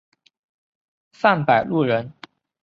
[1.13, 2.11] 范百禄人。